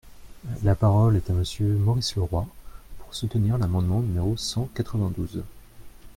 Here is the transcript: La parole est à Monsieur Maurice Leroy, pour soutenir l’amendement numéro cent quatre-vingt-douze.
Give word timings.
La 0.63 0.73
parole 0.73 1.15
est 1.15 1.29
à 1.29 1.33
Monsieur 1.33 1.75
Maurice 1.75 2.15
Leroy, 2.15 2.47
pour 2.97 3.13
soutenir 3.13 3.59
l’amendement 3.59 3.99
numéro 3.99 4.35
cent 4.35 4.67
quatre-vingt-douze. 4.73 5.43